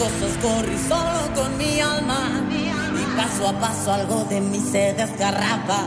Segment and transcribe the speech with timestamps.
[0.00, 2.20] cosas corrí solo con mi alma.
[3.00, 5.80] Y paso a paso algo de mí se desgarraba.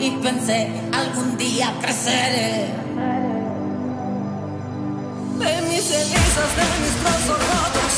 [0.00, 0.58] Y pensé,
[0.92, 2.72] algún día creceré.
[5.42, 7.94] De mis cenizas, de mis trozos rotos.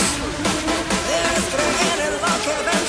[1.10, 2.85] Debes creer en lo que ven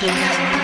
[0.00, 0.57] Stay.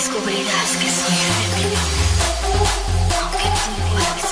[0.00, 1.76] descubrirás que soy el enemigo,
[3.20, 4.29] aunque tú puedas.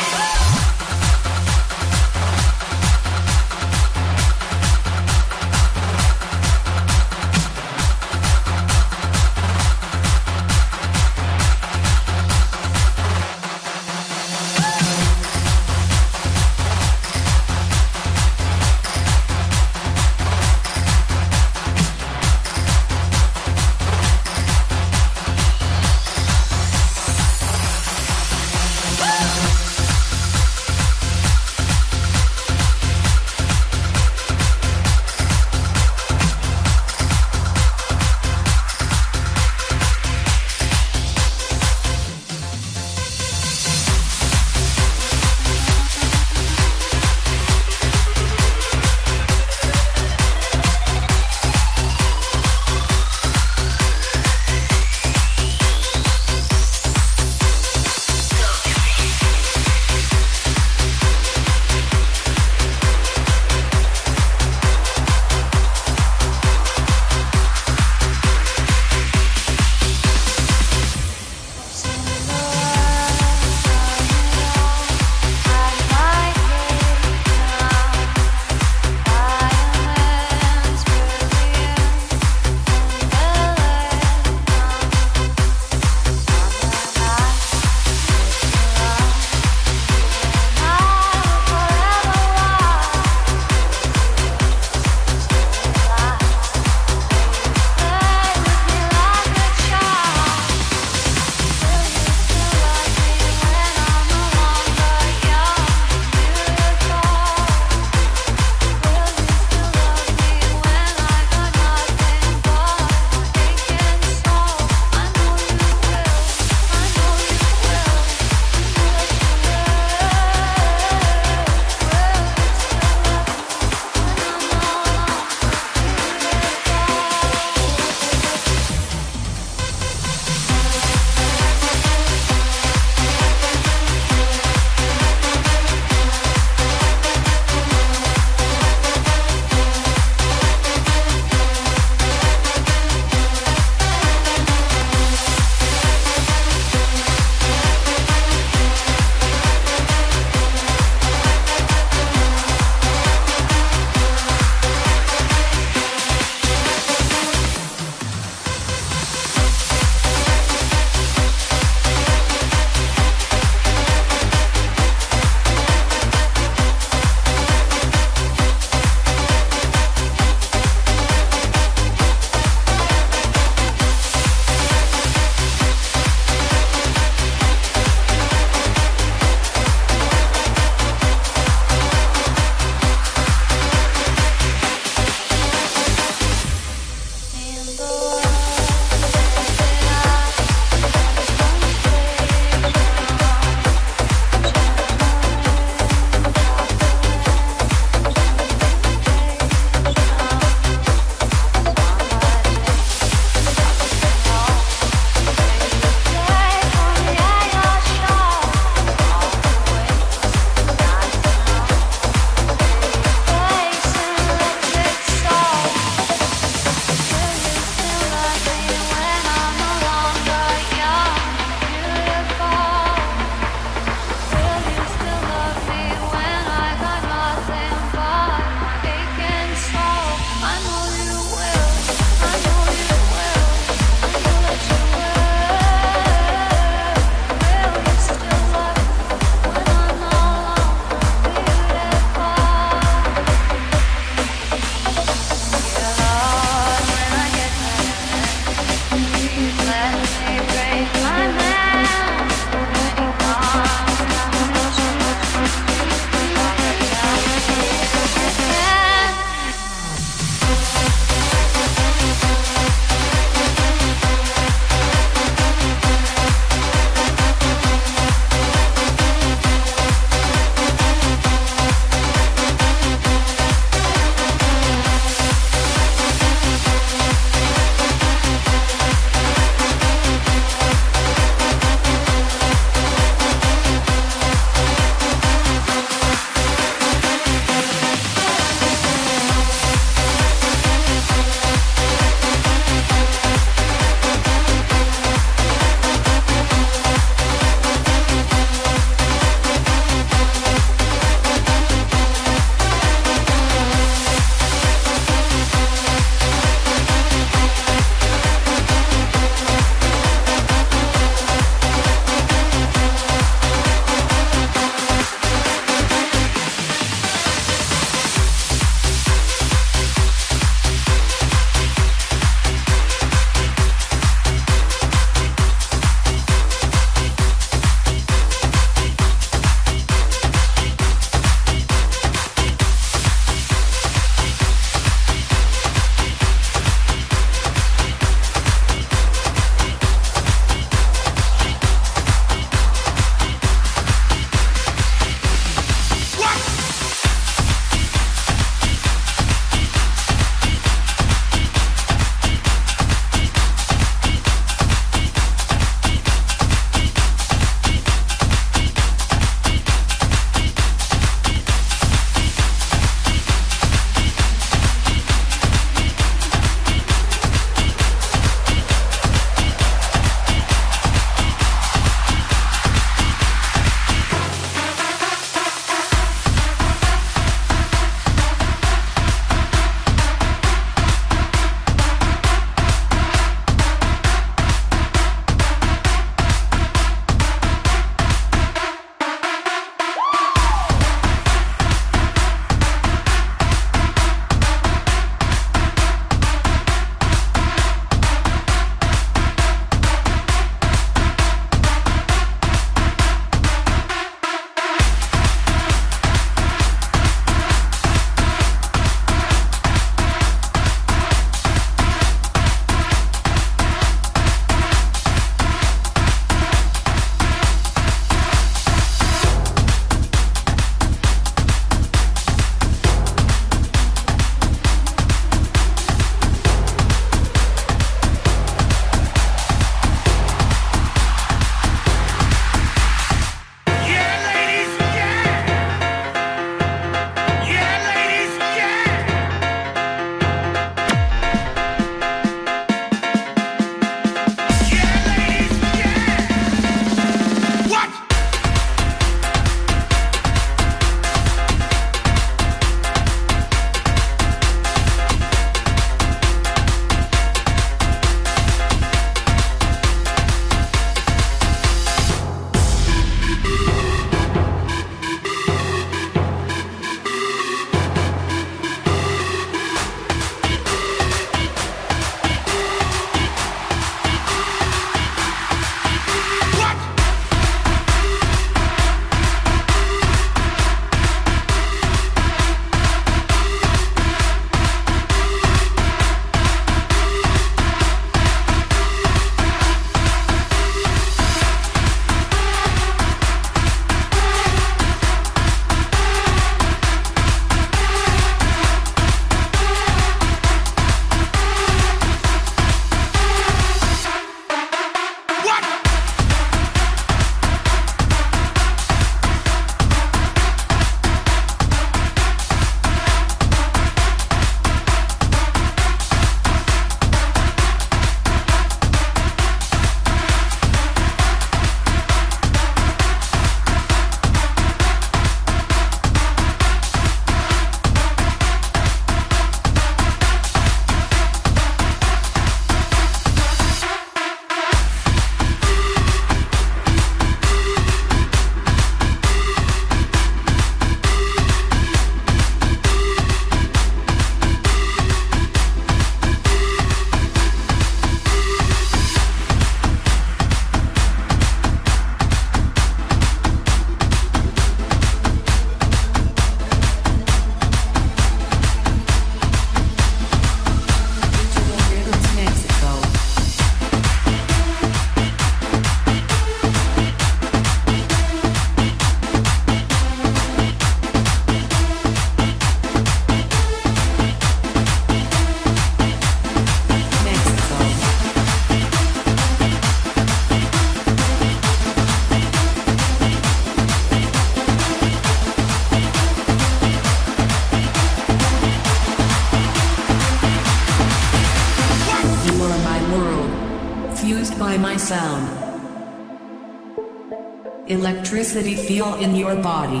[598.56, 600.00] Electricity feel in your body.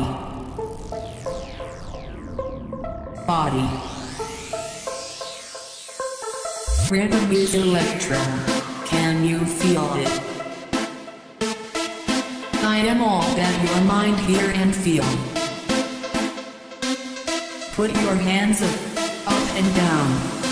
[3.26, 3.68] Body.
[6.90, 8.16] Rhythm is electro.
[8.86, 10.08] Can you feel it?
[12.64, 15.04] I am all that your mind hear and feel.
[17.74, 18.80] Put your hands up,
[19.26, 20.45] up and down.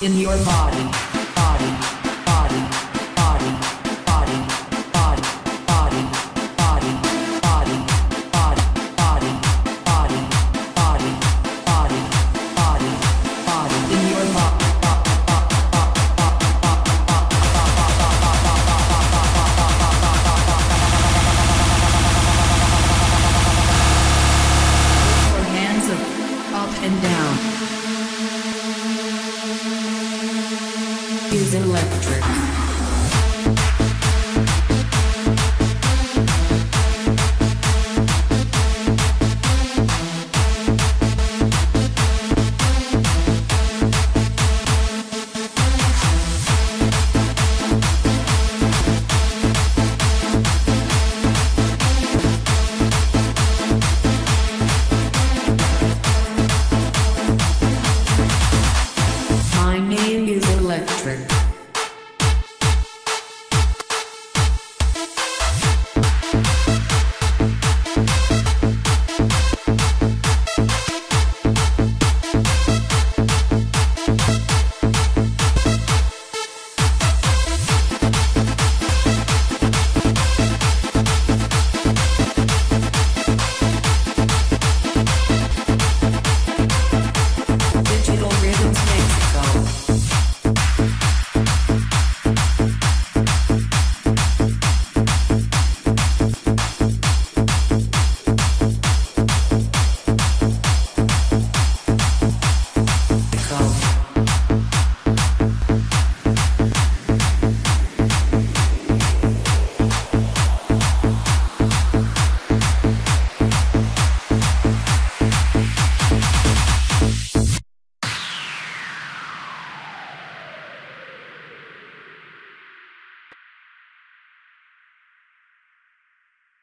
[0.00, 1.17] In your body.